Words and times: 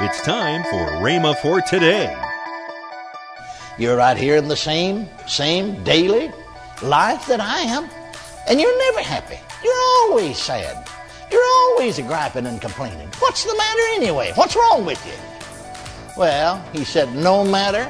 It's 0.00 0.20
time 0.22 0.64
for 0.64 0.90
Rhema 1.04 1.36
for 1.36 1.60
today. 1.60 2.12
You're 3.78 3.96
right 3.96 4.16
here 4.16 4.34
in 4.34 4.48
the 4.48 4.56
same, 4.56 5.08
same 5.28 5.84
daily 5.84 6.32
life 6.82 7.28
that 7.28 7.38
I 7.38 7.60
am, 7.60 7.88
and 8.48 8.60
you're 8.60 8.76
never 8.76 9.02
happy. 9.02 9.38
You're 9.62 9.72
always 10.00 10.36
sad. 10.36 10.88
You're 11.30 11.46
always 11.46 12.00
griping 12.00 12.46
and 12.46 12.60
complaining. 12.60 13.08
What's 13.20 13.44
the 13.44 13.54
matter 13.56 13.82
anyway? 13.94 14.32
What's 14.34 14.56
wrong 14.56 14.84
with 14.84 15.00
you? 15.06 15.12
Well, 16.16 16.60
he 16.72 16.82
said, 16.82 17.14
no 17.14 17.44
matter 17.44 17.84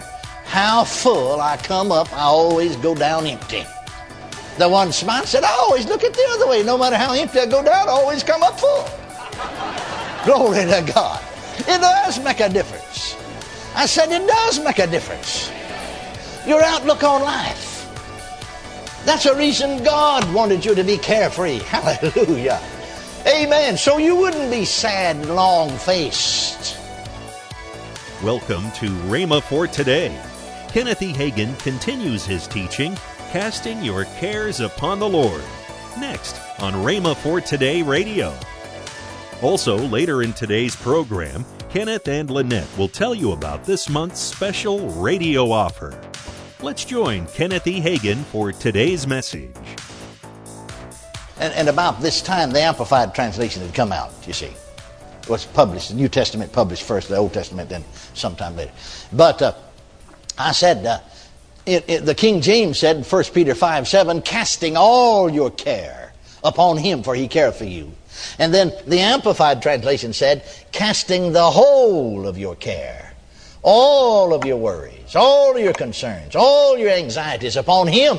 how 0.44 0.84
full 0.84 1.40
I 1.40 1.56
come 1.56 1.90
up, 1.90 2.12
I 2.12 2.24
always 2.24 2.76
go 2.76 2.94
down 2.94 3.24
empty. 3.24 3.64
The 4.58 4.68
one 4.68 4.92
smiled 4.92 5.26
said, 5.26 5.42
I 5.42 5.52
always 5.52 5.86
look 5.86 6.04
at 6.04 6.12
the 6.12 6.26
other 6.32 6.48
way. 6.48 6.62
No 6.62 6.76
matter 6.76 6.96
how 6.96 7.14
empty 7.14 7.40
I 7.40 7.46
go 7.46 7.64
down, 7.64 7.88
I 7.88 7.92
always 7.92 8.22
come 8.22 8.42
up 8.42 8.60
full. 8.60 8.86
Glory 10.26 10.66
to 10.66 10.92
God. 10.92 11.24
It 11.58 11.80
does 11.80 12.22
make 12.22 12.40
a 12.40 12.48
difference. 12.48 13.16
I 13.74 13.86
said 13.86 14.10
it 14.10 14.26
does 14.26 14.62
make 14.62 14.78
a 14.78 14.86
difference. 14.86 15.50
Your 16.46 16.62
outlook 16.62 17.02
on 17.02 17.22
life. 17.22 17.72
That's 19.04 19.26
a 19.26 19.36
reason 19.36 19.82
God 19.82 20.32
wanted 20.32 20.64
you 20.64 20.74
to 20.74 20.84
be 20.84 20.96
carefree. 20.96 21.58
Hallelujah. 21.64 22.60
Amen. 23.26 23.76
So 23.76 23.98
you 23.98 24.16
wouldn't 24.16 24.50
be 24.50 24.64
sad 24.64 25.16
and 25.16 25.34
long 25.34 25.70
faced. 25.70 26.78
Welcome 28.22 28.70
to 28.72 28.88
Rhema 29.08 29.42
for 29.42 29.66
today. 29.66 30.18
Kenneth 30.68 31.02
E. 31.02 31.12
Hagin 31.12 31.58
continues 31.60 32.24
his 32.24 32.46
teaching, 32.46 32.96
Casting 33.30 33.82
Your 33.82 34.04
Cares 34.18 34.60
Upon 34.60 34.98
the 34.98 35.08
Lord, 35.08 35.42
next 35.98 36.40
on 36.58 36.72
Rhema 36.74 37.16
for 37.16 37.40
Today 37.40 37.82
Radio. 37.82 38.34
Also, 39.44 39.76
later 39.76 40.22
in 40.22 40.32
today's 40.32 40.74
program, 40.74 41.44
Kenneth 41.68 42.08
and 42.08 42.30
Lynette 42.30 42.78
will 42.78 42.88
tell 42.88 43.14
you 43.14 43.32
about 43.32 43.62
this 43.62 43.90
month's 43.90 44.18
special 44.18 44.88
radio 44.92 45.50
offer. 45.50 46.00
Let's 46.62 46.82
join 46.82 47.26
Kenneth 47.26 47.66
E. 47.66 47.78
Hagin 47.78 48.24
for 48.24 48.52
today's 48.52 49.06
message. 49.06 49.54
And, 51.38 51.52
and 51.52 51.68
about 51.68 52.00
this 52.00 52.22
time, 52.22 52.52
the 52.52 52.62
Amplified 52.62 53.14
Translation 53.14 53.60
had 53.60 53.74
come 53.74 53.92
out, 53.92 54.12
you 54.26 54.32
see. 54.32 54.54
It 55.20 55.28
was 55.28 55.44
published, 55.44 55.90
the 55.90 55.96
New 55.96 56.08
Testament 56.08 56.50
published 56.50 56.84
first, 56.84 57.10
the 57.10 57.16
Old 57.16 57.34
Testament 57.34 57.68
then 57.68 57.84
sometime 58.14 58.56
later. 58.56 58.72
But 59.12 59.42
uh, 59.42 59.52
I 60.38 60.52
said, 60.52 60.86
uh, 60.86 61.00
it, 61.66 61.84
it, 61.86 62.06
the 62.06 62.14
King 62.14 62.40
James 62.40 62.78
said, 62.78 63.04
1 63.04 63.24
Peter 63.34 63.54
5 63.54 63.88
7, 63.88 64.22
casting 64.22 64.78
all 64.78 65.28
your 65.28 65.50
care 65.50 66.14
upon 66.42 66.78
him, 66.78 67.02
for 67.02 67.14
he 67.14 67.28
careth 67.28 67.56
for 67.58 67.64
you. 67.64 67.92
And 68.38 68.52
then 68.52 68.72
the 68.86 69.00
Amplified 69.00 69.62
Translation 69.62 70.12
said, 70.12 70.44
casting 70.72 71.32
the 71.32 71.50
whole 71.50 72.26
of 72.26 72.38
your 72.38 72.56
care, 72.56 73.14
all 73.62 74.34
of 74.34 74.44
your 74.44 74.56
worries, 74.56 75.16
all 75.16 75.58
your 75.58 75.74
concerns, 75.74 76.36
all 76.36 76.76
your 76.76 76.90
anxieties 76.90 77.56
upon 77.56 77.86
him. 77.86 78.18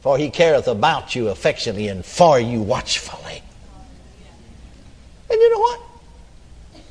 For 0.00 0.16
he 0.16 0.30
careth 0.30 0.66
about 0.66 1.14
you 1.14 1.28
affectionately 1.28 1.88
and 1.88 2.04
for 2.04 2.40
you 2.40 2.62
watchfully. 2.62 3.42
And 5.30 5.40
you 5.40 5.50
know 5.50 5.58
what? 5.58 5.80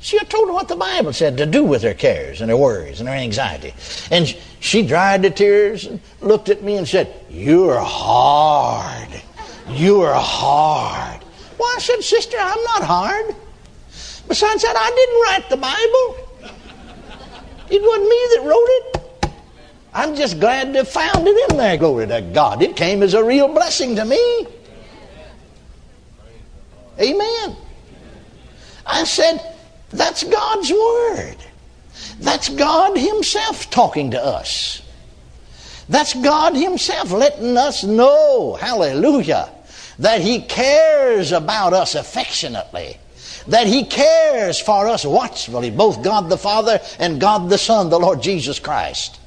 She 0.00 0.16
had 0.16 0.30
told 0.30 0.48
her 0.48 0.54
what 0.54 0.68
the 0.68 0.76
Bible 0.76 1.12
said 1.12 1.36
to 1.36 1.46
do 1.46 1.62
with 1.62 1.82
her 1.82 1.92
cares 1.92 2.40
and 2.40 2.50
her 2.50 2.56
worries 2.56 3.00
and 3.00 3.08
her 3.08 3.14
anxiety. 3.14 3.74
And 4.10 4.34
she 4.58 4.82
dried 4.82 5.22
the 5.22 5.30
tears 5.30 5.84
and 5.84 6.00
looked 6.22 6.48
at 6.48 6.62
me 6.62 6.76
and 6.76 6.88
said, 6.88 7.12
You're 7.28 7.78
hard. 7.78 9.08
You're 9.72 10.14
hard. 10.14 11.20
Well, 11.58 11.68
I 11.76 11.78
said, 11.80 12.02
Sister, 12.02 12.36
I'm 12.38 12.62
not 12.64 12.82
hard. 12.82 13.34
Besides 14.28 14.62
that, 14.62 14.76
I 14.76 14.90
didn't 14.90 15.20
write 15.22 15.50
the 15.50 15.56
Bible. 15.56 16.30
It 17.70 17.82
wasn't 17.82 18.08
me 18.08 18.26
that 18.34 18.42
wrote 18.44 18.68
it. 18.68 19.32
I'm 19.92 20.14
just 20.14 20.38
glad 20.38 20.72
to 20.72 20.80
have 20.80 20.88
found 20.88 21.26
it 21.26 21.50
in 21.50 21.56
there. 21.56 21.76
Glory 21.76 22.06
to 22.06 22.20
God. 22.20 22.62
It 22.62 22.76
came 22.76 23.02
as 23.02 23.14
a 23.14 23.24
real 23.24 23.48
blessing 23.48 23.96
to 23.96 24.04
me. 24.04 24.46
Amen. 27.00 27.56
I 28.86 29.04
said, 29.04 29.40
that's 29.90 30.22
God's 30.24 30.70
Word. 30.70 31.36
That's 32.20 32.48
God 32.48 32.96
Himself 32.96 33.70
talking 33.70 34.12
to 34.12 34.24
us. 34.24 34.82
That's 35.88 36.14
God 36.14 36.54
Himself 36.54 37.10
letting 37.10 37.56
us 37.56 37.82
know, 37.82 38.54
hallelujah, 38.54 39.50
that 40.00 40.20
He 40.20 40.42
cares 40.42 41.32
about 41.32 41.72
us 41.72 41.94
affectionately. 41.94 42.98
That 43.46 43.66
He 43.66 43.84
cares 43.84 44.60
for 44.60 44.86
us 44.86 45.04
watchfully, 45.04 45.70
both 45.70 46.02
God 46.02 46.28
the 46.28 46.36
Father 46.36 46.80
and 46.98 47.20
God 47.20 47.48
the 47.48 47.58
Son, 47.58 47.88
the 47.90 47.98
Lord 47.98 48.22
Jesus 48.22 48.58
Christ. 48.58 49.18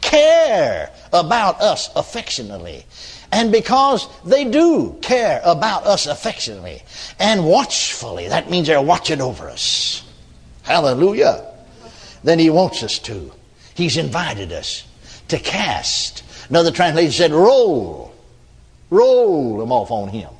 Care 0.00 0.90
about 1.12 1.60
us 1.60 1.90
affectionately. 1.96 2.84
And 3.32 3.50
because 3.50 4.08
they 4.24 4.44
do 4.44 4.98
care 5.02 5.40
about 5.44 5.84
us 5.84 6.06
affectionately 6.06 6.82
and 7.18 7.44
watchfully, 7.44 8.28
that 8.28 8.50
means 8.50 8.68
they're 8.68 8.80
watching 8.80 9.20
over 9.20 9.48
us. 9.48 10.04
Hallelujah. 10.62 11.52
Then 12.22 12.38
he 12.38 12.50
wants 12.50 12.82
us 12.82 12.98
to. 13.00 13.32
He's 13.74 13.96
invited 13.96 14.52
us 14.52 14.86
to 15.28 15.38
cast. 15.38 16.22
Another 16.48 16.70
translation 16.70 17.12
said, 17.12 17.32
roll. 17.32 18.05
Roll 18.90 19.58
them 19.58 19.72
off 19.72 19.90
on 19.90 20.08
him. 20.08 20.30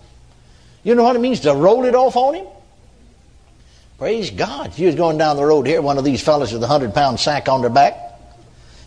You 0.85 0.95
know 0.95 1.03
what 1.03 1.17
it 1.17 1.21
means 1.21 1.41
to 1.41 1.53
roll 1.55 1.85
it 1.85 1.95
off 1.95 2.17
on 2.17 2.35
him? 2.35 2.47
Praise 3.99 4.31
God. 4.31 4.69
If 4.69 4.79
you 4.79 4.87
was 4.87 4.95
going 4.95 5.19
down 5.19 5.37
the 5.37 5.45
road 5.45 5.67
here, 5.67 5.81
one 5.81 5.99
of 5.99 6.05
these 6.05 6.23
fellas 6.23 6.53
with 6.53 6.63
a 6.63 6.67
hundred 6.67 6.95
pound 6.95 7.19
sack 7.19 7.49
on 7.49 7.63
their 7.63 7.71
back, 7.71 7.97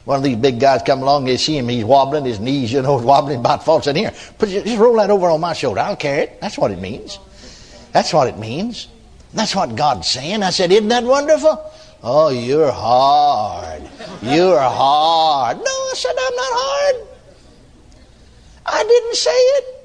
one 0.05 0.17
of 0.17 0.23
these 0.23 0.37
big 0.37 0.59
guys 0.59 0.81
come 0.83 1.01
along, 1.01 1.25
they 1.25 1.37
see 1.37 1.57
him, 1.57 1.67
he's 1.67 1.83
wobbling, 1.83 2.25
his 2.25 2.39
knees, 2.39 2.71
you 2.71 2.81
know, 2.81 2.95
wobbling 3.03 3.39
about 3.39 3.65
falls 3.65 3.87
in 3.87 3.95
here. 3.95 4.13
But 4.37 4.49
just 4.49 4.77
roll 4.77 4.95
that 4.97 5.09
over 5.09 5.29
on 5.29 5.41
my 5.41 5.53
shoulder. 5.53 5.81
I'll 5.81 5.95
carry 5.95 6.23
it. 6.23 6.41
That's 6.41 6.57
what 6.57 6.71
it 6.71 6.79
means. 6.79 7.19
That's 7.91 8.13
what 8.13 8.27
it 8.27 8.37
means. 8.37 8.87
That's 9.33 9.55
what 9.55 9.75
God's 9.75 10.07
saying. 10.07 10.43
I 10.43 10.51
said, 10.51 10.71
Isn't 10.71 10.87
that 10.89 11.03
wonderful? 11.03 11.71
Oh, 12.01 12.29
you're 12.29 12.71
hard. 12.71 13.83
You're 14.21 14.59
hard. 14.59 15.57
No, 15.57 15.63
I 15.63 15.93
said, 15.95 16.11
I'm 16.11 16.35
not 16.35 16.53
hard. 16.53 17.07
I 18.71 18.83
didn't 18.83 19.15
say 19.15 19.31
it. 19.31 19.75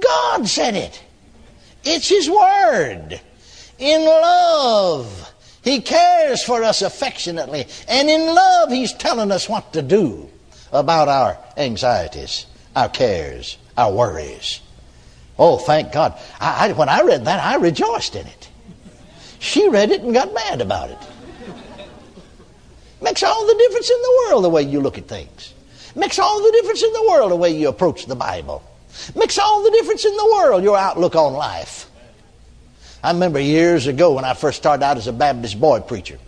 God 0.00 0.48
said 0.48 0.74
it. 0.74 1.02
It's 1.84 2.08
His 2.08 2.28
Word. 2.28 3.20
In 3.78 4.04
love. 4.04 5.32
He 5.62 5.80
cares 5.80 6.42
for 6.42 6.62
us 6.62 6.82
affectionately. 6.82 7.66
And 7.88 8.08
in 8.08 8.34
love, 8.34 8.70
He's 8.70 8.92
telling 8.92 9.30
us 9.30 9.48
what 9.48 9.72
to 9.72 9.82
do 9.82 10.30
about 10.72 11.08
our 11.08 11.38
anxieties, 11.56 12.46
our 12.74 12.88
cares, 12.88 13.58
our 13.76 13.92
worries. 13.92 14.60
Oh, 15.38 15.58
thank 15.58 15.92
God. 15.92 16.18
I, 16.40 16.68
I, 16.68 16.72
when 16.72 16.88
I 16.88 17.02
read 17.02 17.24
that, 17.24 17.42
I 17.42 17.56
rejoiced 17.56 18.14
in 18.14 18.26
it. 18.26 18.50
She 19.38 19.68
read 19.68 19.90
it 19.90 20.02
and 20.02 20.14
got 20.14 20.32
mad 20.32 20.60
about 20.60 20.90
it. 20.90 20.98
Makes 23.02 23.22
all 23.22 23.46
the 23.46 23.54
difference 23.54 23.90
in 23.90 24.00
the 24.00 24.26
world 24.28 24.44
the 24.44 24.48
way 24.48 24.62
you 24.62 24.80
look 24.80 24.96
at 24.96 25.06
things. 25.06 25.53
Makes 25.96 26.18
all 26.18 26.42
the 26.42 26.52
difference 26.52 26.82
in 26.82 26.92
the 26.92 27.06
world 27.08 27.30
the 27.30 27.36
way 27.36 27.56
you 27.56 27.68
approach 27.68 28.06
the 28.06 28.16
Bible. 28.16 28.62
Makes 29.14 29.38
all 29.38 29.62
the 29.62 29.70
difference 29.70 30.04
in 30.04 30.16
the 30.16 30.26
world 30.34 30.62
your 30.62 30.76
outlook 30.76 31.14
on 31.14 31.32
life. 31.32 31.90
I 33.02 33.12
remember 33.12 33.38
years 33.38 33.86
ago 33.86 34.12
when 34.14 34.24
I 34.24 34.34
first 34.34 34.56
started 34.56 34.84
out 34.84 34.96
as 34.96 35.06
a 35.06 35.12
Baptist 35.12 35.60
boy 35.60 35.80
preacher. 35.80 36.18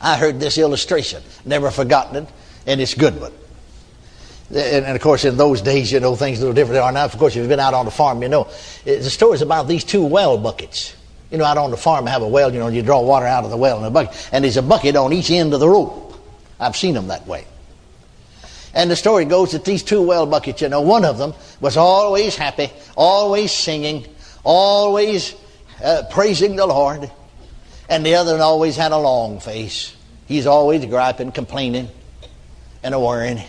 I 0.00 0.16
heard 0.16 0.40
this 0.40 0.56
illustration, 0.56 1.22
never 1.44 1.70
forgotten 1.70 2.24
it, 2.24 2.28
and 2.66 2.80
it's 2.80 2.94
a 2.94 2.98
good 2.98 3.20
one. 3.20 3.32
And, 4.52 4.84
of 4.84 5.00
course, 5.00 5.24
in 5.24 5.36
those 5.36 5.62
days, 5.62 5.92
you 5.92 6.00
know, 6.00 6.16
things 6.16 6.38
a 6.38 6.40
little 6.40 6.54
different 6.54 6.74
than 6.74 6.82
are 6.82 6.90
now. 6.90 7.04
Of 7.04 7.16
course, 7.18 7.34
if 7.34 7.36
you've 7.36 7.48
been 7.48 7.60
out 7.60 7.74
on 7.74 7.84
the 7.84 7.92
farm, 7.92 8.20
you 8.20 8.28
know. 8.28 8.48
The 8.84 9.08
story 9.10 9.34
is 9.34 9.42
about 9.42 9.68
these 9.68 9.84
two 9.84 10.04
well 10.04 10.38
buckets. 10.38 10.96
You 11.30 11.38
know, 11.38 11.44
out 11.44 11.56
on 11.56 11.70
the 11.70 11.76
farm, 11.76 12.06
have 12.06 12.22
a 12.22 12.26
well, 12.26 12.52
you 12.52 12.58
know, 12.58 12.66
you 12.66 12.82
draw 12.82 13.00
water 13.00 13.26
out 13.26 13.44
of 13.44 13.50
the 13.50 13.56
well 13.56 13.78
in 13.78 13.84
a 13.84 13.90
bucket. 13.90 14.28
And 14.32 14.42
there's 14.42 14.56
a 14.56 14.62
bucket 14.62 14.96
on 14.96 15.12
each 15.12 15.30
end 15.30 15.54
of 15.54 15.60
the 15.60 15.68
rope. 15.68 16.18
I've 16.58 16.76
seen 16.76 16.94
them 16.94 17.06
that 17.08 17.28
way. 17.28 17.46
And 18.74 18.90
the 18.90 18.96
story 18.96 19.24
goes 19.24 19.52
that 19.52 19.64
these 19.64 19.82
two 19.82 20.02
well 20.02 20.26
buckets, 20.26 20.60
you 20.62 20.68
know, 20.68 20.80
one 20.80 21.04
of 21.04 21.18
them 21.18 21.34
was 21.60 21.76
always 21.76 22.36
happy, 22.36 22.70
always 22.96 23.52
singing, 23.52 24.06
always 24.44 25.34
uh, 25.82 26.04
praising 26.10 26.56
the 26.56 26.66
Lord. 26.66 27.10
And 27.88 28.06
the 28.06 28.14
other 28.14 28.32
one 28.32 28.40
always 28.40 28.76
had 28.76 28.92
a 28.92 28.98
long 28.98 29.40
face. 29.40 29.96
He's 30.26 30.46
always 30.46 30.84
griping, 30.86 31.32
complaining, 31.32 31.88
and 32.84 32.94
a 32.94 33.00
worrying. 33.00 33.42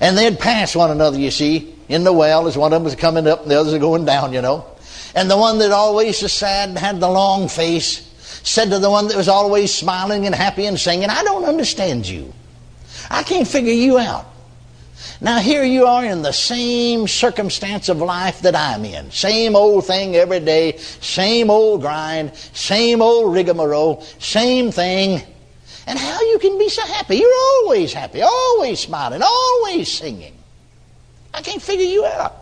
And 0.00 0.18
they'd 0.18 0.38
pass 0.38 0.74
one 0.74 0.90
another, 0.90 1.18
you 1.18 1.30
see, 1.30 1.74
in 1.88 2.02
the 2.02 2.12
well 2.12 2.48
as 2.48 2.56
one 2.56 2.72
of 2.72 2.76
them 2.76 2.84
was 2.84 2.96
coming 2.96 3.28
up 3.28 3.42
and 3.42 3.50
the 3.50 3.60
others 3.60 3.72
are 3.72 3.78
going 3.78 4.04
down, 4.04 4.32
you 4.32 4.42
know. 4.42 4.66
And 5.14 5.30
the 5.30 5.36
one 5.36 5.58
that 5.58 5.70
always 5.70 6.20
was 6.22 6.32
sad 6.32 6.70
and 6.70 6.78
had 6.78 6.98
the 6.98 7.08
long 7.08 7.48
face 7.48 8.08
said 8.42 8.70
to 8.70 8.80
the 8.80 8.90
one 8.90 9.06
that 9.08 9.16
was 9.16 9.28
always 9.28 9.72
smiling 9.72 10.26
and 10.26 10.34
happy 10.34 10.66
and 10.66 10.80
singing, 10.80 11.08
I 11.08 11.22
don't 11.22 11.44
understand 11.44 12.08
you. 12.08 12.32
I 13.10 13.22
can't 13.22 13.46
figure 13.46 13.72
you 13.72 13.98
out. 13.98 14.26
Now, 15.20 15.38
here 15.38 15.64
you 15.64 15.86
are 15.86 16.04
in 16.04 16.22
the 16.22 16.32
same 16.32 17.06
circumstance 17.06 17.88
of 17.88 17.98
life 17.98 18.42
that 18.42 18.54
I'm 18.54 18.84
in. 18.84 19.10
Same 19.10 19.54
old 19.56 19.86
thing 19.86 20.16
every 20.16 20.40
day, 20.40 20.76
same 20.78 21.50
old 21.50 21.80
grind, 21.80 22.34
same 22.34 23.02
old 23.02 23.32
rigmarole, 23.32 24.02
same 24.18 24.70
thing. 24.70 25.22
And 25.86 25.98
how 25.98 26.20
you 26.20 26.38
can 26.38 26.58
be 26.58 26.68
so 26.68 26.82
happy? 26.82 27.16
You're 27.16 27.34
always 27.34 27.92
happy, 27.92 28.22
always 28.22 28.80
smiling, 28.80 29.22
always 29.22 29.90
singing. 29.90 30.36
I 31.34 31.42
can't 31.42 31.62
figure 31.62 31.86
you 31.86 32.04
out. 32.04 32.36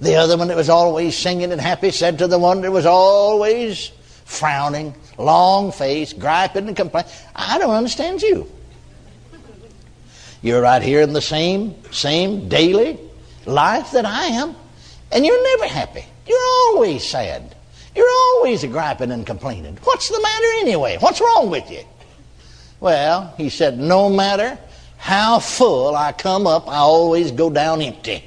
The 0.00 0.16
other 0.16 0.36
one 0.36 0.48
that 0.48 0.56
was 0.56 0.68
always 0.68 1.16
singing 1.16 1.52
and 1.52 1.60
happy 1.60 1.90
said 1.90 2.18
to 2.18 2.26
the 2.26 2.38
one 2.38 2.62
that 2.62 2.72
was 2.72 2.86
always 2.86 3.92
frowning, 4.24 4.94
long 5.18 5.70
face, 5.70 6.12
griping 6.12 6.66
and 6.68 6.76
complaining, 6.76 7.10
I 7.36 7.58
don't 7.58 7.74
understand 7.74 8.22
you. 8.22 8.50
You're 10.44 10.60
right 10.60 10.82
here 10.82 11.00
in 11.00 11.14
the 11.14 11.22
same, 11.22 11.74
same 11.90 12.50
daily 12.50 13.00
life 13.46 13.92
that 13.92 14.04
I 14.04 14.26
am, 14.26 14.54
and 15.10 15.24
you're 15.24 15.42
never 15.42 15.66
happy. 15.66 16.04
You're 16.26 16.46
always 16.66 17.02
sad. 17.02 17.56
You're 17.96 18.10
always 18.10 18.62
griping 18.62 19.10
and 19.10 19.26
complaining. 19.26 19.78
What's 19.84 20.10
the 20.10 20.20
matter 20.20 20.46
anyway? 20.58 20.98
What's 21.00 21.18
wrong 21.18 21.48
with 21.48 21.70
you? 21.70 21.80
Well, 22.78 23.32
he 23.38 23.48
said, 23.48 23.78
no 23.78 24.10
matter 24.10 24.58
how 24.98 25.38
full 25.38 25.96
I 25.96 26.12
come 26.12 26.46
up, 26.46 26.68
I 26.68 26.76
always 26.76 27.30
go 27.32 27.48
down 27.48 27.80
empty. 27.80 28.22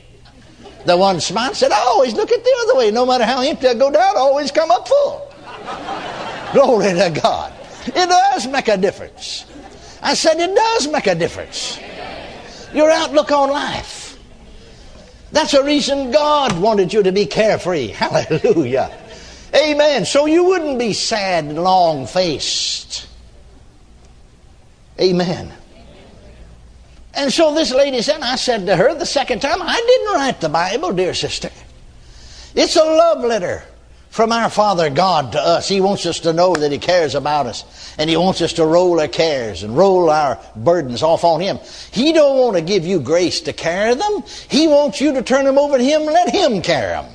The 0.87 0.97
one 0.97 1.19
smiled 1.19 1.55
said, 1.55 1.71
I 1.71 1.81
always 1.81 2.15
look 2.15 2.31
at 2.31 2.43
the 2.43 2.55
other 2.63 2.77
way. 2.77 2.89
No 2.89 3.05
matter 3.05 3.25
how 3.25 3.43
empty 3.43 3.67
I 3.67 3.75
go 3.75 3.91
down, 3.91 4.17
I 4.17 4.19
always 4.21 4.51
come 4.51 4.71
up 4.71 4.87
full. 4.87 5.31
Glory 6.51 6.95
to 6.95 7.19
God. 7.21 7.53
It 7.85 8.09
does 8.09 8.47
make 8.47 8.69
a 8.69 8.77
difference. 8.77 9.45
I 10.01 10.15
said, 10.15 10.39
it 10.39 10.55
does 10.55 10.87
make 10.87 11.05
a 11.05 11.13
difference. 11.13 11.79
Your 12.77 12.91
outlook 12.91 13.31
on 13.31 13.50
life. 13.50 14.19
That's 15.31 15.56
a 15.56 15.63
reason 15.63 16.12
God 16.12 16.59
wanted 16.59 16.94
you 16.94 17.01
to 17.01 17.12
be 17.12 17.25
carefree. 17.25 17.88
Hallelujah. 17.88 18.95
Amen. 19.56 20.06
So 20.06 20.27
you 20.27 20.44
wouldn't 20.44 20.77
be 20.77 20.94
sad 20.94 21.45
and 21.45 21.57
long 21.57 22.06
faced. 22.06 23.07
Amen. 25.01 25.51
And 27.15 27.33
so 27.33 27.56
this 27.56 27.74
lady 27.74 28.03
said, 28.03 28.21
I 28.21 28.35
said 28.35 28.68
to 28.68 28.75
her 28.75 28.94
the 28.94 29.07
second 29.07 29.41
time, 29.41 29.59
I 29.59 29.75
didn't 29.75 30.13
write 30.13 30.39
the 30.39 30.50
Bible, 30.50 30.94
dear 30.94 31.15
sister. 31.15 31.50
It's 32.53 32.75
a 32.75 32.83
love 32.83 33.24
letter 33.24 33.63
from 34.09 34.31
our 34.31 34.50
Father 34.50 34.89
God 34.89 35.33
to 35.33 35.39
us. 35.39 35.68
He 35.68 35.81
wants 35.81 36.06
us 36.06 36.21
to 36.21 36.33
know 36.33 36.56
that 36.56 36.71
He 36.71 36.77
cares 36.77 37.15
about 37.15 37.45
us. 37.45 37.95
And 37.98 38.09
He 38.09 38.18
wants 38.18 38.42
us 38.42 38.54
to 38.54 38.65
roll 38.65 39.00
our 39.00 39.07
cares 39.07 39.63
and 39.63 39.75
roll 39.75 40.09
our 40.09 40.39
burdens 40.56 41.04
off 41.04 41.24
on 41.24 41.42
Him. 41.42 41.59
He 41.92 42.13
don't 42.13 42.38
want 42.38 42.56
to 42.56 42.62
give 42.62 42.86
you 42.86 43.00
grace 43.00 43.42
to 43.42 43.54
carry 43.54 43.94
them. 43.94 44.24
He 44.50 44.68
wants 44.68 45.01
you 45.01 45.13
to 45.13 45.21
turn 45.21 45.45
them 45.45 45.57
over 45.57 45.77
to 45.77 45.83
Him 45.83 46.01
and 46.04 46.12
let 46.12 46.30
Him 46.33 46.62
carry 46.62 47.01
them. 47.01 47.13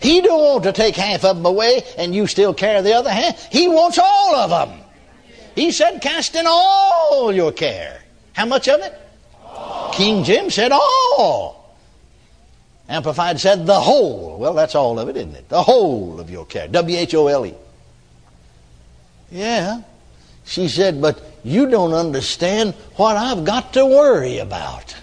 He 0.00 0.20
don't 0.20 0.40
want 0.40 0.64
to 0.64 0.72
take 0.72 0.96
half 0.96 1.24
of 1.24 1.36
them 1.36 1.46
away 1.46 1.82
and 1.96 2.14
you 2.14 2.26
still 2.26 2.54
carry 2.54 2.82
the 2.82 2.94
other 2.94 3.10
half. 3.10 3.50
He 3.50 3.68
wants 3.68 3.98
all 3.98 4.34
of 4.34 4.50
them. 4.50 4.80
He 5.54 5.70
said, 5.70 6.00
cast 6.00 6.34
in 6.34 6.46
all 6.46 7.32
your 7.32 7.52
care. 7.52 8.02
How 8.32 8.46
much 8.46 8.68
of 8.68 8.80
it? 8.80 8.94
All. 9.44 9.92
King 9.92 10.24
Jim 10.24 10.50
said 10.50 10.72
all. 10.72 11.61
Amplified 12.88 13.40
said 13.40 13.66
the 13.66 13.80
whole. 13.80 14.38
Well, 14.38 14.54
that's 14.54 14.74
all 14.74 14.98
of 14.98 15.08
it, 15.08 15.16
isn't 15.16 15.34
it? 15.34 15.48
The 15.48 15.62
whole 15.62 16.20
of 16.20 16.30
your 16.30 16.44
care. 16.44 16.68
W 16.68 16.96
H 16.98 17.14
O 17.14 17.26
L 17.28 17.46
E. 17.46 17.54
Yeah. 19.30 19.82
She 20.44 20.68
said, 20.68 21.00
but 21.00 21.22
you 21.44 21.70
don't 21.70 21.94
understand 21.94 22.74
what 22.96 23.16
I've 23.16 23.44
got 23.44 23.72
to 23.74 23.86
worry 23.86 24.38
about. 24.38 24.96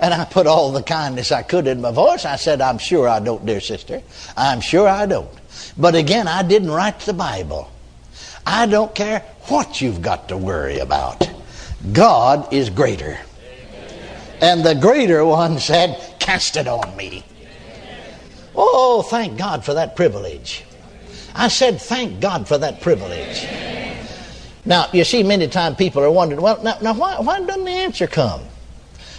And 0.00 0.14
I 0.14 0.24
put 0.24 0.46
all 0.46 0.72
the 0.72 0.82
kindness 0.82 1.32
I 1.32 1.42
could 1.42 1.66
in 1.66 1.80
my 1.80 1.90
voice. 1.90 2.24
I 2.24 2.36
said, 2.36 2.60
I'm 2.60 2.78
sure 2.78 3.08
I 3.08 3.20
don't, 3.20 3.44
dear 3.44 3.60
sister. 3.60 4.02
I'm 4.36 4.60
sure 4.60 4.88
I 4.88 5.06
don't. 5.06 5.30
But 5.76 5.94
again, 5.94 6.28
I 6.28 6.42
didn't 6.42 6.70
write 6.70 7.00
the 7.00 7.12
Bible. 7.12 7.70
I 8.46 8.66
don't 8.66 8.94
care 8.94 9.20
what 9.48 9.80
you've 9.80 10.00
got 10.00 10.28
to 10.28 10.36
worry 10.36 10.78
about. 10.78 11.28
God 11.92 12.52
is 12.52 12.70
greater. 12.70 13.18
And 14.40 14.64
the 14.64 14.74
greater 14.74 15.24
one 15.24 15.58
said, 15.58 16.16
Cast 16.18 16.56
it 16.56 16.68
on 16.68 16.96
me. 16.96 17.24
Oh, 18.54 19.02
thank 19.02 19.38
God 19.38 19.64
for 19.64 19.74
that 19.74 19.96
privilege. 19.96 20.64
I 21.34 21.48
said, 21.48 21.80
Thank 21.80 22.20
God 22.20 22.46
for 22.46 22.58
that 22.58 22.80
privilege. 22.80 23.46
Now, 24.68 24.86
you 24.92 25.02
see, 25.04 25.22
many 25.22 25.48
times 25.48 25.76
people 25.76 26.02
are 26.02 26.10
wondering, 26.10 26.42
well, 26.42 26.62
now, 26.62 26.76
now 26.82 26.92
why, 26.92 27.18
why 27.20 27.40
doesn't 27.40 27.64
the 27.64 27.70
answer 27.70 28.06
come? 28.06 28.42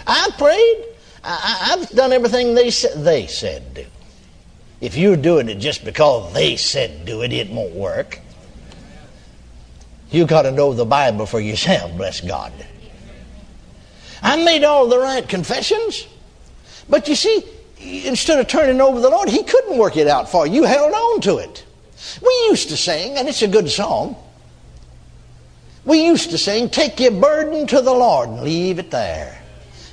I 0.06 0.30
prayed. 0.38 0.86
I, 1.24 1.75
have 1.77 1.89
done 1.89 2.13
everything 2.13 2.54
they, 2.54 2.69
they 2.69 3.25
said 3.25 3.74
do. 3.74 3.86
If 4.80 4.95
you're 4.95 5.18
doing 5.18 5.50
it 5.50 5.56
just 5.56 5.83
because 5.83 6.33
they 6.33 6.56
said 6.56 7.04
do 7.04 7.24
it, 7.24 7.33
it 7.33 7.50
won't 7.50 7.74
work. 7.74 8.19
You 10.12 10.25
got 10.25 10.44
to 10.44 10.51
know 10.51 10.74
the 10.74 10.86
Bible 10.86 11.25
for 11.25 11.39
yourself, 11.39 11.92
bless 11.98 12.21
God. 12.21 12.54
I 14.21 14.44
made 14.44 14.63
all 14.63 14.88
the 14.88 15.00
right 15.00 15.27
confessions, 15.27 16.07
but 16.89 17.07
you 17.07 17.16
see, 17.16 17.44
instead 17.80 18.39
of 18.39 18.48
turning 18.48 18.81
over 18.81 19.00
the 19.00 19.10
Lord, 19.10 19.30
He 19.30 19.44
couldn't 19.44 19.77
work 19.77 19.98
it 19.98 20.07
out 20.07 20.30
for 20.30 20.45
you. 20.45 20.56
You 20.56 20.63
held 20.63 20.94
on 20.94 21.21
to 21.21 21.38
it. 21.38 21.66
We 22.21 22.31
used 22.50 22.69
to 22.69 22.77
sing, 22.77 23.18
and 23.18 23.27
it's 23.27 23.42
a 23.42 23.48
good 23.48 23.69
song. 23.69 24.16
We 25.86 26.06
used 26.06 26.31
to 26.31 26.38
sing, 26.38 26.69
Take 26.69 27.00
your 27.00 27.12
burden 27.12 27.68
to 27.68 27.81
the 27.81 27.94
Lord 27.94 28.30
and 28.30 28.42
leave 28.42 28.80
it 28.80 28.92
there. 28.92 29.42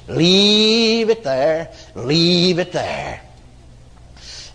Leave 0.08 1.10
it 1.10 1.24
there. 1.24 1.72
Leave 1.94 2.58
it 2.58 2.72
there. 2.72 3.20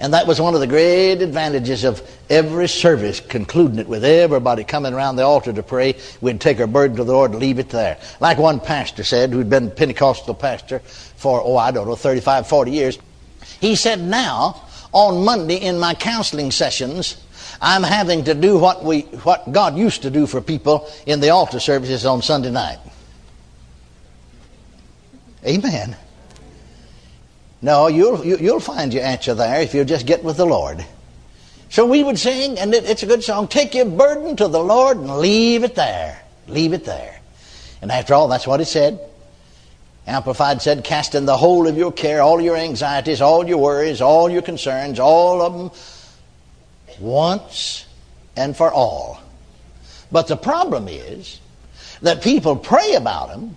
And 0.02 0.16
that 0.16 0.26
was 0.26 0.42
one 0.42 0.56
of 0.56 0.62
the 0.62 0.68
great 0.68 1.22
advantages 1.22 1.84
of 1.84 2.02
every 2.28 2.68
service, 2.68 3.20
concluding 3.20 3.78
it 3.78 3.88
with 3.88 4.04
everybody 4.04 4.64
coming 4.64 4.96
around 4.96 5.16
the 5.16 5.24
altar 5.24 5.54
to 5.54 5.62
pray. 5.62 5.96
We'd 6.22 6.42
take 6.42 6.60
our 6.60 6.66
burden 6.66 6.98
to 6.98 7.04
the 7.04 7.14
Lord 7.14 7.32
and 7.32 7.40
leave 7.40 7.60
it 7.60 7.70
there. 7.70 8.00
Like 8.20 8.40
one 8.40 8.60
pastor 8.60 9.04
said, 9.04 9.30
who'd 9.30 9.52
been 9.52 9.70
Pentecostal 9.70 10.34
pastor 10.34 10.80
for, 10.80 11.40
oh, 11.46 11.56
I 11.56 11.70
don't 11.70 11.88
know, 11.88 11.96
35, 11.96 12.48
40 12.48 12.72
years. 12.72 12.98
He 13.60 13.76
said, 13.76 14.02
now, 14.02 14.68
on 14.92 15.24
Monday 15.24 15.58
in 15.58 15.78
my 15.78 15.94
counseling 15.94 16.50
sessions, 16.50 17.24
I'm 17.62 17.84
having 17.84 18.24
to 18.24 18.34
do 18.34 18.58
what 18.58 18.84
we, 18.84 19.02
what 19.02 19.52
God 19.52 19.78
used 19.78 20.02
to 20.02 20.10
do 20.10 20.26
for 20.26 20.42
people 20.42 20.90
in 21.06 21.20
the 21.20 21.30
altar 21.30 21.60
services 21.60 22.08
on 22.08 22.24
Sunday 22.24 22.50
night. 22.50 22.80
Amen. 25.46 25.96
No, 27.62 27.88
you'll, 27.88 28.26
you'll 28.26 28.60
find 28.60 28.94
your 28.94 29.04
answer 29.04 29.34
there 29.36 29.62
if 29.62 29.74
you 29.74 29.86
just 29.86 30.06
get 30.06 30.24
with 30.24 30.38
the 30.38 30.46
Lord. 30.46 30.84
So 31.70 31.86
we 31.86 32.04
would 32.04 32.20
sing, 32.20 32.58
and 32.60 32.74
it's 32.74 33.04
a 33.04 33.06
good 33.06 33.24
song, 33.24 33.48
take 33.48 33.76
your 33.76 33.86
burden 33.86 34.36
to 34.38 34.48
the 34.48 34.62
Lord 34.62 34.98
and 34.98 35.18
leave 35.18 35.64
it 35.64 35.76
there. 35.76 36.22
Leave 36.48 36.74
it 36.74 36.84
there. 36.86 37.22
And 37.82 37.92
after 37.92 38.14
all, 38.14 38.28
that's 38.28 38.48
what 38.48 38.62
it 38.62 38.66
said. 38.66 39.00
Amplified 40.08 40.62
said, 40.62 40.84
cast 40.84 41.14
in 41.16 41.26
the 41.26 41.38
whole 41.38 41.68
of 41.68 41.78
your 41.78 41.92
care, 41.92 42.22
all 42.22 42.42
your 42.42 42.58
anxieties, 42.58 43.22
all 43.22 43.48
your 43.48 43.60
worries, 43.60 44.02
all 44.02 44.30
your 44.30 44.42
concerns, 44.42 45.00
all 45.00 45.42
of 45.42 45.54
them 45.54 45.72
once 47.00 47.86
and 48.36 48.58
for 48.58 48.72
all. 48.72 49.22
But 50.12 50.28
the 50.28 50.36
problem 50.36 50.88
is 50.88 51.40
that 52.02 52.24
people 52.24 52.56
pray 52.56 52.96
about 52.96 53.30
them 53.30 53.56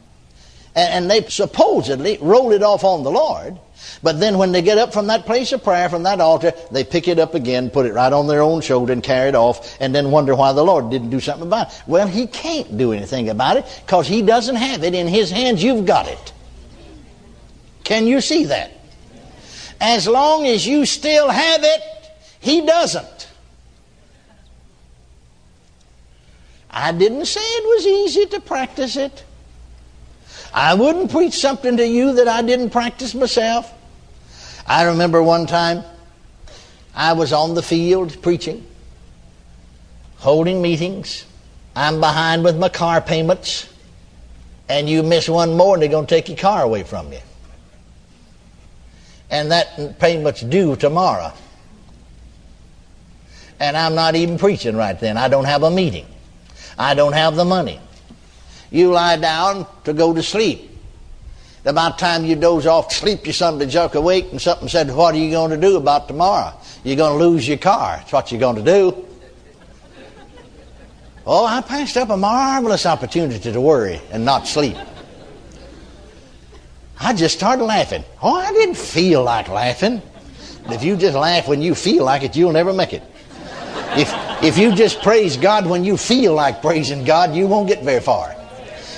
and 0.74 1.10
they 1.10 1.22
supposedly 1.22 2.18
roll 2.20 2.52
it 2.52 2.62
off 2.62 2.84
on 2.84 3.02
the 3.02 3.10
Lord 3.10 3.58
but 4.02 4.20
then 4.20 4.38
when 4.38 4.52
they 4.52 4.62
get 4.62 4.78
up 4.78 4.92
from 4.92 5.06
that 5.08 5.26
place 5.26 5.52
of 5.52 5.64
prayer, 5.64 5.88
from 5.88 6.02
that 6.04 6.20
altar, 6.20 6.52
they 6.70 6.84
pick 6.84 7.08
it 7.08 7.18
up 7.18 7.34
again, 7.34 7.70
put 7.70 7.86
it 7.86 7.94
right 7.94 8.12
on 8.12 8.26
their 8.26 8.42
own 8.42 8.60
shoulder 8.60 8.92
and 8.92 9.02
carry 9.02 9.28
it 9.28 9.34
off, 9.34 9.76
and 9.80 9.94
then 9.94 10.10
wonder 10.10 10.34
why 10.34 10.52
the 10.52 10.62
Lord 10.62 10.90
didn't 10.90 11.10
do 11.10 11.20
something 11.20 11.46
about 11.46 11.68
it. 11.68 11.82
Well, 11.86 12.06
He 12.06 12.26
can't 12.26 12.76
do 12.76 12.92
anything 12.92 13.30
about 13.30 13.56
it 13.56 13.82
because 13.84 14.06
He 14.06 14.22
doesn't 14.22 14.56
have 14.56 14.84
it 14.84 14.94
in 14.94 15.06
His 15.06 15.30
hands. 15.30 15.62
You've 15.62 15.86
got 15.86 16.08
it. 16.08 16.32
Can 17.82 18.06
you 18.06 18.20
see 18.20 18.44
that? 18.44 18.72
As 19.80 20.06
long 20.06 20.46
as 20.46 20.66
you 20.66 20.86
still 20.86 21.28
have 21.28 21.64
it, 21.64 21.82
He 22.40 22.60
doesn't. 22.60 23.30
I 26.70 26.92
didn't 26.92 27.26
say 27.26 27.40
it 27.40 27.76
was 27.76 27.86
easy 27.86 28.26
to 28.26 28.40
practice 28.40 28.96
it. 28.96 29.24
I 30.54 30.74
wouldn't 30.74 31.10
preach 31.10 31.34
something 31.34 31.76
to 31.78 31.86
you 31.86 32.14
that 32.14 32.28
I 32.28 32.40
didn't 32.40 32.70
practice 32.70 33.12
myself. 33.12 33.72
I 34.68 34.84
remember 34.84 35.20
one 35.20 35.46
time 35.46 35.82
I 36.94 37.14
was 37.14 37.32
on 37.32 37.54
the 37.54 37.62
field 37.62 38.22
preaching, 38.22 38.64
holding 40.18 40.62
meetings. 40.62 41.26
I'm 41.74 41.98
behind 41.98 42.44
with 42.44 42.56
my 42.56 42.68
car 42.68 43.00
payments, 43.00 43.68
and 44.68 44.88
you 44.88 45.02
miss 45.02 45.28
one 45.28 45.56
more, 45.56 45.74
and 45.74 45.82
they're 45.82 45.90
going 45.90 46.06
to 46.06 46.14
take 46.14 46.28
your 46.28 46.38
car 46.38 46.62
away 46.62 46.84
from 46.84 47.12
you. 47.12 47.18
And 49.28 49.50
that 49.50 49.98
payment's 49.98 50.42
due 50.42 50.76
tomorrow. 50.76 51.32
And 53.58 53.76
I'm 53.76 53.96
not 53.96 54.14
even 54.14 54.38
preaching 54.38 54.76
right 54.76 54.98
then. 54.98 55.16
I 55.16 55.26
don't 55.26 55.46
have 55.46 55.64
a 55.64 55.70
meeting. 55.70 56.06
I 56.78 56.94
don't 56.94 57.12
have 57.12 57.34
the 57.34 57.44
money. 57.44 57.80
You 58.74 58.90
lie 58.90 59.16
down 59.18 59.68
to 59.84 59.92
go 59.92 60.12
to 60.12 60.20
sleep. 60.20 60.68
About 61.64 61.96
time 61.96 62.24
you 62.24 62.34
doze 62.34 62.66
off 62.66 62.88
to 62.88 62.94
sleep, 62.96 63.24
you 63.24 63.32
suddenly 63.32 63.66
jerk 63.66 63.94
awake 63.94 64.32
and 64.32 64.42
something 64.42 64.66
said, 64.66 64.90
What 64.90 65.14
are 65.14 65.18
you 65.18 65.30
going 65.30 65.52
to 65.52 65.56
do 65.56 65.76
about 65.76 66.08
tomorrow? 66.08 66.52
You're 66.82 66.96
going 66.96 67.16
to 67.16 67.24
lose 67.24 67.46
your 67.46 67.56
car. 67.56 67.98
That's 67.98 68.12
what 68.12 68.32
you're 68.32 68.40
going 68.40 68.56
to 68.56 68.64
do. 68.64 69.06
Oh, 71.24 71.46
I 71.46 71.60
passed 71.60 71.96
up 71.96 72.10
a 72.10 72.16
marvelous 72.16 72.84
opportunity 72.84 73.52
to 73.52 73.60
worry 73.60 74.00
and 74.10 74.24
not 74.24 74.48
sleep. 74.48 74.76
I 76.98 77.14
just 77.14 77.36
started 77.36 77.62
laughing. 77.62 78.02
Oh, 78.20 78.34
I 78.34 78.50
didn't 78.50 78.76
feel 78.76 79.22
like 79.22 79.46
laughing. 79.46 80.02
If 80.68 80.82
you 80.82 80.96
just 80.96 81.16
laugh 81.16 81.46
when 81.46 81.62
you 81.62 81.76
feel 81.76 82.04
like 82.04 82.24
it, 82.24 82.34
you'll 82.34 82.50
never 82.50 82.72
make 82.72 82.92
it. 82.92 83.04
If, 83.96 84.12
if 84.42 84.58
you 84.58 84.74
just 84.74 85.00
praise 85.00 85.36
God 85.36 85.64
when 85.64 85.84
you 85.84 85.96
feel 85.96 86.34
like 86.34 86.60
praising 86.60 87.04
God, 87.04 87.36
you 87.36 87.46
won't 87.46 87.68
get 87.68 87.84
very 87.84 88.00
far. 88.00 88.34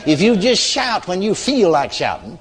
If 0.06 0.22
you 0.22 0.36
just 0.36 0.62
shout 0.62 1.08
when 1.08 1.20
you 1.20 1.34
feel 1.34 1.70
like 1.70 1.92
shouting, 1.92 2.38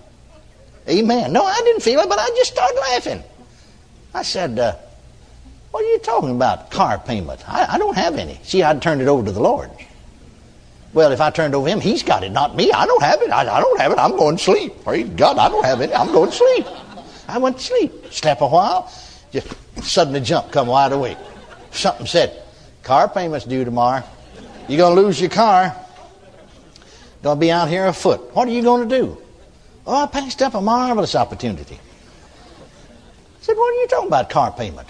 amen. 0.87 1.33
No, 1.33 1.43
I 1.43 1.59
didn't 1.63 1.81
feel 1.81 1.99
it, 1.99 2.07
but 2.07 2.19
I 2.19 2.27
just 2.37 2.53
started 2.53 2.79
laughing. 2.79 3.23
I 4.13 4.21
said, 4.21 4.59
uh, 4.59 4.75
What 5.71 5.83
are 5.83 5.87
you 5.87 5.99
talking 5.99 6.29
about? 6.29 6.69
Car 6.69 6.99
payment. 6.99 7.41
I, 7.49 7.75
I 7.75 7.77
don't 7.77 7.95
have 7.95 8.15
any. 8.15 8.39
See, 8.43 8.61
I'd 8.61 8.81
turned 8.81 9.01
it 9.01 9.07
over 9.07 9.25
to 9.25 9.31
the 9.31 9.41
Lord. 9.41 9.71
Well, 10.93 11.11
if 11.11 11.19
I 11.19 11.29
turned 11.29 11.55
over 11.55 11.67
him, 11.67 11.81
he's 11.81 12.03
got 12.03 12.23
it, 12.23 12.29
not 12.29 12.55
me. 12.55 12.71
I 12.71 12.85
don't 12.85 13.03
have 13.03 13.21
it. 13.21 13.29
I, 13.29 13.41
I 13.41 13.59
don't 13.59 13.79
have 13.81 13.91
it. 13.91 13.97
I'm 13.97 14.11
going 14.11 14.37
to 14.37 14.43
sleep. 14.43 14.83
Praise 14.83 15.09
God, 15.09 15.37
I 15.37 15.49
don't 15.49 15.65
have 15.65 15.81
it. 15.81 15.91
I'm 15.93 16.11
going 16.13 16.29
to 16.29 16.35
sleep. 16.35 16.65
I 17.27 17.37
went 17.37 17.57
to 17.57 17.63
sleep. 17.63 17.91
Slept 18.11 18.41
a 18.41 18.47
while. 18.47 18.89
Just 19.31 19.53
suddenly 19.83 20.21
jump, 20.21 20.51
come 20.51 20.67
wide 20.67 20.93
awake. 20.93 21.17
Something 21.71 22.05
said, 22.05 22.43
car 22.83 23.09
payment's 23.09 23.45
due 23.45 23.65
tomorrow. 23.65 24.03
You're 24.69 24.77
going 24.77 24.95
to 24.95 25.01
lose 25.01 25.19
your 25.19 25.31
car. 25.31 25.75
To 27.25 27.35
be 27.35 27.51
out 27.51 27.69
here 27.69 27.87
afoot. 27.87 28.35
What 28.35 28.47
are 28.47 28.51
you 28.51 28.61
going 28.61 28.87
to 28.87 28.99
do? 28.99 29.17
Oh, 29.87 30.03
I 30.03 30.05
passed 30.05 30.43
up 30.43 30.53
a 30.53 30.61
marvelous 30.61 31.15
opportunity. 31.15 31.73
I 31.73 33.41
said, 33.41 33.57
what 33.57 33.73
are 33.73 33.81
you 33.81 33.87
talking 33.87 34.09
about, 34.09 34.29
car 34.29 34.51
payment? 34.51 34.87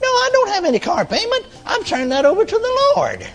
No, 0.00 0.06
I 0.06 0.30
don't 0.32 0.48
have 0.50 0.64
any 0.64 0.78
car 0.78 1.04
payment. 1.04 1.46
I'm 1.66 1.82
turning 1.82 2.10
that 2.10 2.24
over 2.24 2.44
to 2.44 2.54
the 2.54 2.92
Lord. 2.94 3.26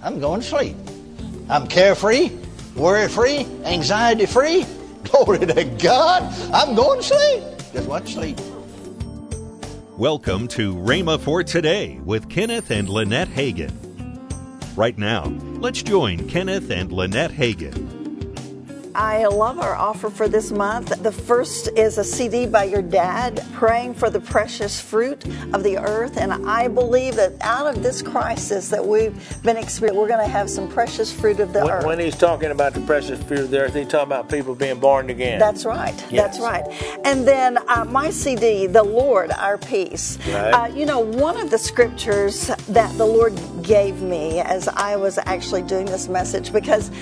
I'm 0.00 0.20
going 0.20 0.42
to 0.42 0.46
sleep. 0.46 0.76
I'm 1.48 1.66
carefree, 1.66 2.30
worry 2.76 3.08
free, 3.08 3.48
anxiety 3.64 4.26
free. 4.26 4.64
Glory 5.02 5.40
to 5.40 5.64
God. 5.82 6.22
I'm 6.54 6.76
going 6.76 7.00
to 7.00 7.04
sleep. 7.04 7.42
Just 7.72 7.88
want 7.88 8.06
to 8.06 8.12
sleep. 8.12 8.38
Welcome 9.98 10.46
to 10.48 10.76
Rhema 10.76 11.18
for 11.18 11.42
Today 11.42 11.98
with 12.04 12.30
Kenneth 12.30 12.70
and 12.70 12.88
Lynette 12.88 13.30
Hagin. 13.30 13.83
Right 14.76 14.98
now, 14.98 15.26
let's 15.60 15.84
join 15.84 16.28
Kenneth 16.28 16.68
and 16.68 16.90
Lynette 16.90 17.30
Hagin. 17.30 18.03
I 18.94 19.26
love 19.26 19.58
our 19.58 19.74
offer 19.74 20.08
for 20.08 20.28
this 20.28 20.52
month. 20.52 21.02
The 21.02 21.10
first 21.10 21.68
is 21.76 21.98
a 21.98 22.04
CD 22.04 22.46
by 22.46 22.64
your 22.64 22.82
dad, 22.82 23.44
praying 23.52 23.94
for 23.94 24.08
the 24.08 24.20
precious 24.20 24.80
fruit 24.80 25.24
of 25.52 25.64
the 25.64 25.78
earth. 25.78 26.16
And 26.16 26.32
I 26.46 26.68
believe 26.68 27.16
that 27.16 27.32
out 27.40 27.66
of 27.66 27.82
this 27.82 28.02
crisis 28.02 28.68
that 28.68 28.86
we've 28.86 29.42
been 29.42 29.56
experiencing, 29.56 30.00
we're 30.00 30.08
going 30.08 30.24
to 30.24 30.30
have 30.30 30.48
some 30.48 30.68
precious 30.68 31.12
fruit 31.12 31.40
of 31.40 31.52
the 31.52 31.64
when, 31.64 31.70
earth. 31.72 31.86
When 31.86 31.98
he's 31.98 32.16
talking 32.16 32.52
about 32.52 32.74
the 32.74 32.82
precious 32.82 33.20
fruit 33.24 33.40
of 33.40 33.50
the 33.50 33.62
earth, 33.62 33.74
he's 33.74 33.88
talking 33.88 34.06
about 34.06 34.28
people 34.28 34.54
being 34.54 34.78
born 34.78 35.10
again. 35.10 35.40
That's 35.40 35.64
right. 35.64 35.94
Yes. 36.10 36.38
That's 36.38 36.40
right. 36.40 36.64
And 37.04 37.26
then 37.26 37.58
uh, 37.68 37.84
my 37.86 38.10
CD, 38.10 38.68
The 38.68 38.84
Lord, 38.84 39.32
Our 39.32 39.58
Peace. 39.58 40.18
Right. 40.28 40.50
Uh, 40.50 40.66
you 40.68 40.86
know, 40.86 41.00
one 41.00 41.36
of 41.36 41.50
the 41.50 41.58
scriptures 41.58 42.46
that 42.68 42.96
the 42.96 43.06
Lord 43.06 43.34
gave 43.62 44.02
me 44.02 44.38
as 44.40 44.68
I 44.68 44.94
was 44.94 45.18
actually 45.18 45.62
doing 45.62 45.86
this 45.86 46.06
message, 46.08 46.52
because 46.52 46.92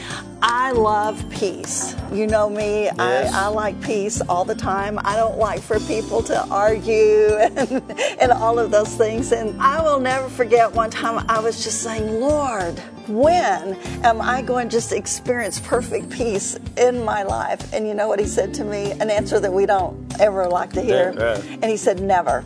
I 0.40 0.72
love 0.72 1.24
peace. 1.30 1.81
You 2.12 2.26
know 2.26 2.48
me, 2.48 2.84
Yes. 2.84 3.32
I, 3.32 3.44
I 3.44 3.48
like 3.48 3.80
peace 3.80 4.20
all 4.28 4.44
the 4.44 4.54
time. 4.54 4.98
I 5.02 5.16
don't 5.16 5.38
like 5.38 5.60
for 5.60 5.80
people 5.80 6.22
to 6.24 6.46
argue 6.48 7.36
and, 7.40 7.82
and 8.20 8.32
all 8.32 8.58
of 8.58 8.70
those 8.70 8.94
things. 8.94 9.32
And 9.32 9.60
I 9.60 9.82
will 9.82 10.00
never 10.00 10.28
forget 10.28 10.72
one 10.72 10.90
time 10.90 11.24
I 11.28 11.40
was 11.40 11.62
just 11.64 11.82
saying, 11.82 12.20
Lord, 12.20 12.78
when 13.08 13.74
am 14.04 14.20
I 14.20 14.42
going 14.42 14.68
to 14.68 14.76
just 14.76 14.92
experience 14.92 15.58
perfect 15.60 16.10
peace 16.10 16.58
in 16.76 17.04
my 17.04 17.22
life? 17.22 17.72
And 17.72 17.86
you 17.88 17.94
know 17.94 18.08
what 18.08 18.20
he 18.20 18.26
said 18.26 18.52
to 18.54 18.64
me? 18.64 18.92
An 18.92 19.10
answer 19.10 19.40
that 19.40 19.52
we 19.52 19.66
don't 19.66 19.96
ever 20.20 20.46
like 20.48 20.72
to 20.74 20.82
hear. 20.82 21.12
Yeah, 21.16 21.20
uh, 21.20 21.34
right. 21.34 21.44
And 21.62 21.64
he 21.64 21.76
said, 21.76 22.00
Never. 22.00 22.44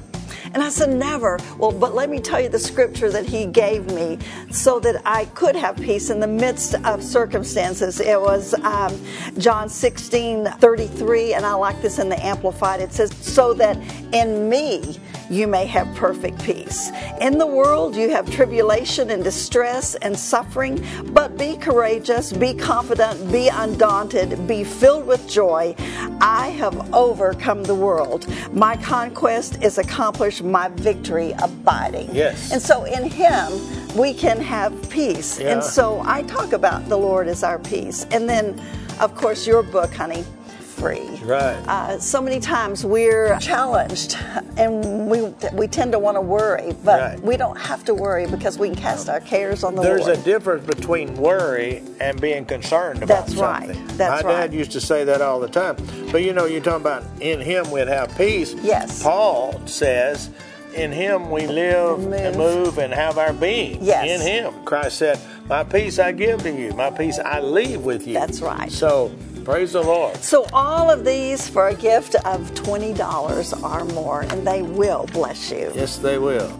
And 0.54 0.62
I 0.62 0.68
said, 0.68 0.90
Never. 0.90 1.38
Well, 1.58 1.72
but 1.72 1.94
let 1.94 2.10
me 2.10 2.20
tell 2.20 2.40
you 2.40 2.48
the 2.48 2.58
scripture 2.58 3.10
that 3.10 3.26
he 3.26 3.46
gave 3.46 3.86
me 3.92 4.18
so 4.50 4.78
that 4.80 5.02
I 5.04 5.26
could 5.26 5.56
have 5.56 5.76
peace 5.76 6.10
in 6.10 6.20
the 6.20 6.26
midst 6.26 6.74
of 6.84 7.02
circumstances. 7.02 8.00
It 8.00 8.20
was 8.20 8.54
um, 8.54 8.98
John 9.38 9.68
16 9.68 10.46
33, 10.46 11.34
and 11.34 11.46
I 11.46 11.54
like 11.54 11.80
this 11.82 11.98
in 11.98 12.08
the 12.08 12.24
Amplified. 12.24 12.80
It 12.80 12.92
says, 12.92 13.14
So 13.16 13.54
that 13.54 13.76
in 14.12 14.48
me 14.48 14.98
you 15.30 15.46
may 15.46 15.66
have 15.66 15.92
perfect 15.96 16.42
peace. 16.44 16.90
In 17.20 17.38
the 17.38 17.46
world 17.46 17.96
you 17.96 18.10
have 18.10 18.30
tribulation 18.30 19.10
and 19.10 19.22
distress 19.24 19.94
and 19.96 20.18
suffering, 20.18 20.84
but 21.06 21.36
be 21.36 21.56
courageous, 21.56 22.32
be 22.32 22.54
confident, 22.54 23.30
be 23.32 23.48
undaunted, 23.48 24.46
be 24.46 24.64
filled 24.64 25.06
with 25.06 25.28
joy. 25.28 25.74
I 26.20 26.48
have 26.58 26.94
overcome 26.94 27.62
the 27.64 27.74
world. 27.74 28.26
My 28.52 28.76
conquest 28.76 29.62
is 29.62 29.78
accomplished, 29.78 30.42
my 30.42 30.68
victory 30.68 31.34
abiding. 31.42 32.14
Yes. 32.14 32.52
And 32.52 32.62
so 32.62 32.84
in 32.84 33.10
Him, 33.10 33.52
we 33.96 34.14
can 34.14 34.40
have 34.40 34.90
peace. 34.90 35.40
Yeah. 35.40 35.52
And 35.52 35.64
so 35.64 36.02
I 36.04 36.22
talk 36.22 36.52
about 36.52 36.88
the 36.88 36.96
Lord 36.96 37.28
as 37.28 37.42
our 37.42 37.58
peace. 37.58 38.06
And 38.10 38.28
then, 38.28 38.60
of 39.00 39.14
course, 39.14 39.46
your 39.46 39.62
book, 39.62 39.92
honey, 39.92 40.24
free. 40.60 41.15
Right. 41.26 41.56
Uh, 41.66 41.98
so 41.98 42.22
many 42.22 42.38
times 42.38 42.84
we're 42.84 43.36
challenged 43.40 44.16
and 44.56 45.08
we, 45.10 45.22
we 45.52 45.66
tend 45.66 45.92
to 45.92 45.98
want 45.98 46.16
to 46.16 46.20
worry, 46.20 46.72
but 46.84 47.00
Right. 47.00 47.20
we 47.20 47.36
don't 47.36 47.56
have 47.58 47.84
to 47.86 47.94
worry 47.94 48.26
because 48.26 48.58
we 48.58 48.68
can 48.68 48.76
cast 48.76 49.08
our 49.08 49.20
cares 49.20 49.64
on 49.64 49.74
the 49.74 49.82
There's 49.82 50.02
Lord. 50.02 50.08
There's 50.14 50.18
a 50.20 50.24
difference 50.24 50.66
between 50.66 51.16
worry 51.16 51.82
and 52.00 52.20
being 52.20 52.44
concerned 52.44 53.02
about 53.02 53.26
That's 53.26 53.34
right. 53.36 53.66
something. 53.74 53.96
That's 53.96 54.22
My 54.22 54.28
right. 54.28 54.40
dad 54.50 54.54
used 54.54 54.72
to 54.72 54.80
say 54.80 55.02
that 55.04 55.20
all 55.20 55.40
the 55.40 55.48
time. 55.48 55.76
But 56.12 56.22
you 56.22 56.32
know, 56.32 56.44
you're 56.46 56.62
talking 56.62 56.80
about 56.82 57.02
in 57.20 57.40
him 57.40 57.70
we'd 57.72 57.88
have 57.88 58.16
peace. 58.16 58.54
Yes. 58.54 59.02
Paul 59.02 59.60
says, 59.66 60.30
in 60.74 60.92
him 60.92 61.30
we 61.30 61.46
live 61.46 61.98
Move. 62.00 62.12
and 62.12 62.36
move 62.36 62.78
and 62.78 62.92
have 62.94 63.18
our 63.18 63.32
being. 63.32 63.78
Yes. 63.82 64.20
In 64.20 64.26
him. 64.26 64.54
Christ 64.64 64.98
said, 64.98 65.18
My 65.48 65.64
peace 65.64 65.98
I 65.98 66.12
give 66.12 66.42
to 66.42 66.52
you, 66.52 66.70
my 66.72 66.90
peace 66.90 67.18
I 67.18 67.40
leave 67.40 67.80
with 67.80 68.06
you. 68.06 68.14
That's 68.14 68.40
right. 68.40 68.70
So 68.70 69.10
praise 69.46 69.74
the 69.74 69.80
Lord. 69.80 70.16
so 70.16 70.44
all 70.52 70.90
of 70.90 71.04
these 71.04 71.48
for 71.48 71.68
a 71.68 71.74
gift 71.74 72.16
of 72.26 72.50
$20 72.54 73.62
or 73.62 73.84
more, 73.94 74.22
and 74.22 74.44
they 74.44 74.62
will 74.62 75.06
bless 75.12 75.52
you. 75.52 75.70
Yes, 75.72 75.98
they 75.98 76.18
will. 76.18 76.50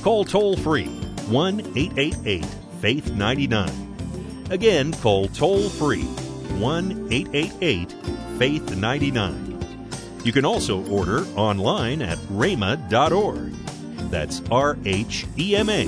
Call 0.00 0.24
toll 0.24 0.56
free 0.56 0.86
1 1.26 1.60
888 1.74 2.44
Faith 2.80 3.10
99. 3.10 4.46
Again, 4.50 4.92
call 4.92 5.26
toll 5.26 5.68
free 5.68 6.04
1 6.60 7.08
888 7.10 7.92
Faith 8.38 8.76
99. 8.76 9.88
You 10.22 10.30
can 10.30 10.44
also 10.44 10.86
order 10.86 11.26
online 11.34 12.02
at 12.02 12.18
rhema.org. 12.30 13.52
That's 14.12 14.42
R 14.48 14.78
H 14.84 15.26
E 15.36 15.56
M 15.56 15.68
A 15.68 15.86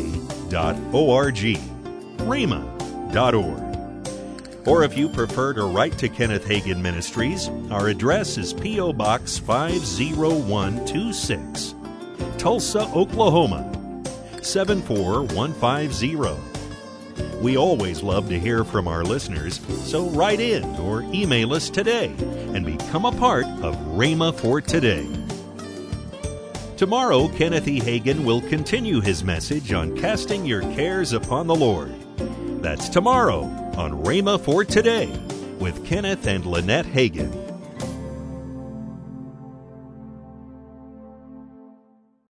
dot 0.51 0.75
O 0.93 1.13
R 1.13 1.31
G. 1.31 1.55
rhema.org. 2.19 3.76
Or 4.67 4.83
if 4.83 4.99
you 4.99 5.09
prefer 5.09 5.55
to 5.55 5.65
write 5.65 5.97
to 5.99 6.09
Kenneth 6.09 6.45
Hagin 6.45 6.81
Ministries, 6.81 7.49
our 7.71 7.87
address 7.89 8.37
is 8.37 8.53
P.O. 8.53 8.93
Box 8.95 9.39
50126, 9.39 11.77
Tulsa, 12.37 12.91
Oklahoma 12.93 13.73
74150. 14.43 16.37
We 17.41 17.57
always 17.57 18.03
love 18.03 18.29
to 18.29 18.41
hear 18.41 18.65
from 18.65 18.89
our 18.89 19.05
listeners, 19.05 19.61
so 19.85 20.11
write 20.11 20.41
in 20.41 20.65
or 20.81 21.03
email 21.15 21.55
us 21.55 21.71
today 21.71 22.13
and 22.19 22.67
become 22.67 23.05
a 23.05 23.13
part 23.13 23.47
of 23.63 23.77
Rhema 23.95 24.35
for 24.35 24.61
Today. 24.61 25.07
Tomorrow, 26.77 27.29
Kenneth 27.29 27.69
E. 27.69 27.81
Hagin 27.81 28.25
will 28.25 28.41
continue 28.43 29.01
his 29.01 29.23
message 29.23 29.73
on 29.73 29.97
casting 29.97 30.45
your 30.45 30.63
cares 30.75 31.13
upon 31.13 31.47
the 31.47 31.55
Lord. 31.55 31.95
That's 32.63 32.89
tomorrow 32.89 33.66
on 33.77 33.93
Rhema 34.05 34.41
for 34.41 34.65
Today 34.65 35.09
with 35.61 35.85
Kenneth 35.85 36.27
and 36.27 36.47
Lynette 36.47 36.87
Hagin. 36.87 37.46